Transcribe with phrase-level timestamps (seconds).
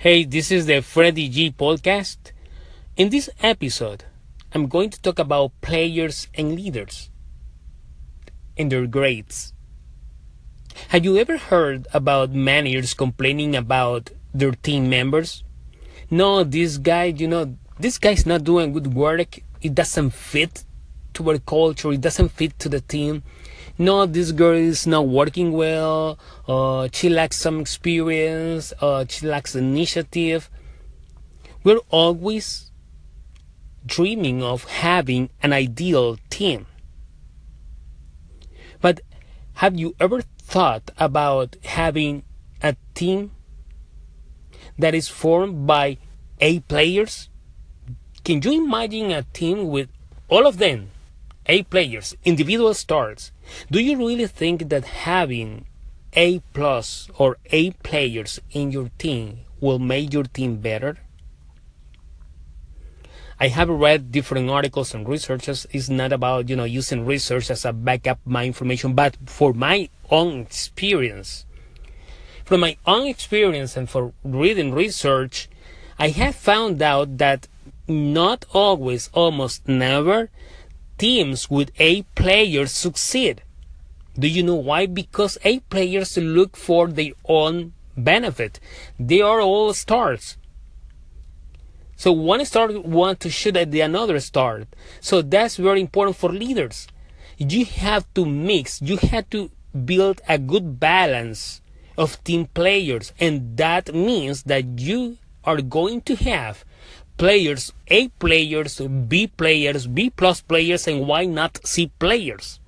[0.00, 2.30] Hey, this is the Freddy G podcast.
[2.96, 4.04] In this episode,
[4.54, 7.10] I'm going to talk about players and leaders
[8.56, 9.52] and their grades.
[10.90, 15.42] Have you ever heard about managers complaining about their team members?
[16.12, 19.40] No, this guy, you know, this guy's not doing good work.
[19.60, 20.62] It doesn't fit
[21.14, 21.90] to our culture.
[21.90, 23.24] It doesn't fit to the team.
[23.80, 26.18] No, this girl is not working well.
[26.48, 28.72] Uh, she lacks some experience.
[28.80, 30.50] Uh, she lacks initiative.
[31.62, 32.72] We're always
[33.86, 36.66] dreaming of having an ideal team.
[38.80, 39.00] But
[39.54, 42.24] have you ever thought about having
[42.60, 43.30] a team
[44.76, 45.98] that is formed by
[46.40, 47.28] A players?
[48.24, 49.88] Can you imagine a team with
[50.28, 50.90] all of them
[51.48, 53.32] A players, individual stars?
[53.70, 55.64] Do you really think that having
[56.12, 60.98] A plus or A players in your team will make your team better?
[63.40, 65.66] I have read different articles and researches.
[65.70, 69.88] It's not about, you know, using research as a backup my information, but for my
[70.10, 71.46] own experience.
[72.44, 75.48] From my own experience and for reading research,
[75.98, 77.46] I have found out that
[77.86, 80.30] not always, almost never,
[80.98, 83.42] teams with A players succeed.
[84.18, 84.86] Do you know why?
[84.86, 88.60] Because A players look for their own benefit.
[88.98, 90.36] They are all stars.
[91.96, 94.64] So one star want to shoot at the another star.
[95.00, 96.86] So that's very important for leaders.
[97.38, 99.50] You have to mix, you have to
[99.84, 101.60] build a good balance
[101.96, 103.12] of team players.
[103.18, 106.64] And that means that you are going to have
[107.18, 112.60] players, A players, B players, B plus players, and why not C players?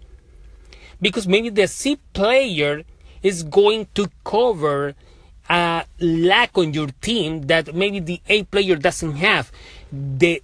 [1.00, 2.82] Because maybe the C player
[3.22, 4.94] is going to cover
[5.48, 9.50] a lack on your team that maybe the A player doesn't have.
[9.90, 10.42] The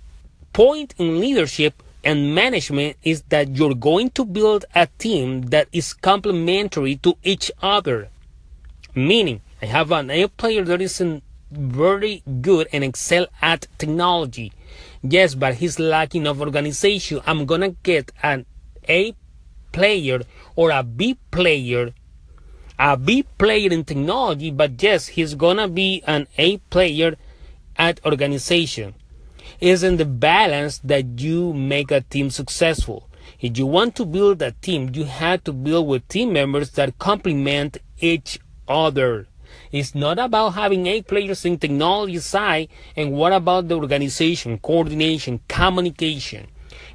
[0.53, 5.93] point in leadership and management is that you're going to build a team that is
[5.93, 8.09] complementary to each other.
[8.95, 11.01] Meaning, I have an A player that is
[11.57, 14.53] very good and excel at technology.
[15.03, 17.21] Yes, but he's lacking of organization.
[17.27, 18.47] I'm gonna get an
[18.89, 19.15] A
[19.73, 20.23] player
[20.55, 21.93] or a B player
[22.79, 27.17] a B player in technology, but yes, he's gonna be an A player
[27.77, 28.95] at organization.
[29.61, 33.09] Isn't the balance that you make a team successful?
[33.41, 36.99] If you want to build a team, you have to build with team members that
[36.99, 39.27] complement each other.
[39.73, 45.41] It's not about having A players in technology side and what about the organization, coordination,
[45.49, 46.49] communication?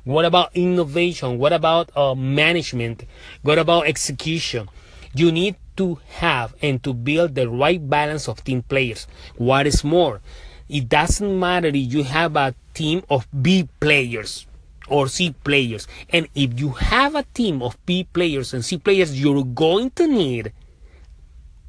[0.04, 1.38] What about innovation?
[1.38, 3.06] What about uh, management?
[3.42, 4.70] What about execution?
[5.14, 9.08] You need to have and to build the right balance of team players.
[9.38, 10.22] What is more,
[10.70, 14.48] it doesn't matter if you have a team of B players
[14.88, 15.88] or C players.
[16.10, 20.08] And if you have a team of B players and C players, you're going to
[20.08, 20.54] need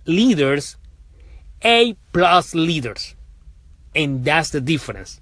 [0.06, 0.76] leaders,
[1.64, 3.14] A plus leaders.
[3.94, 5.20] And that's the difference.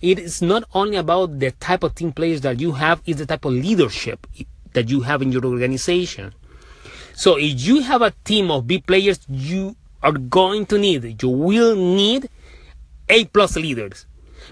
[0.00, 3.26] It is not only about the type of team players that you have, it's the
[3.26, 4.26] type of leadership
[4.72, 6.34] that you have in your organization.
[7.14, 11.28] So if you have a team of B players, you are going to need, you
[11.28, 12.28] will need
[13.08, 14.06] A plus leaders.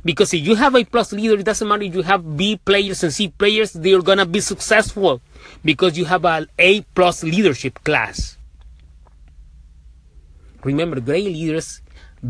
[0.04, 3.04] Because if you have A plus leader, it doesn't matter if you have B players
[3.04, 5.20] and C players, they're gonna be successful
[5.64, 8.38] because you have an A plus leadership class.
[10.64, 11.82] Remember, great leaders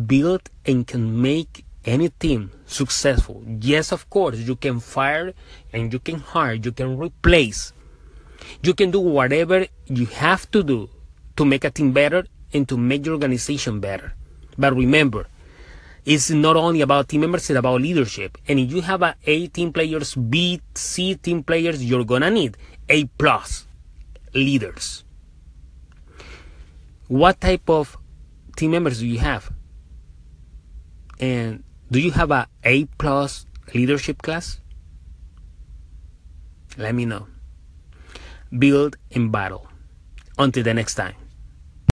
[0.06, 3.42] build and can make any team successful.
[3.60, 5.32] Yes, of course, you can fire
[5.72, 7.72] and you can hire, you can replace.
[8.62, 10.90] You can do whatever you have to do
[11.36, 14.14] to make a team better and to make your organization better.
[14.58, 15.26] But remember,
[16.04, 18.36] it's not only about team members, it's about leadership.
[18.48, 22.56] And if you have a A team players, B, C team players, you're gonna need
[22.88, 23.66] A plus
[24.34, 25.04] leaders.
[27.08, 27.96] What type of
[28.56, 29.52] team members do you have?
[31.20, 34.60] And do you have a A plus leadership class?
[36.76, 37.28] Let me know
[38.58, 39.66] build, and battle.
[40.38, 41.14] Until the next time.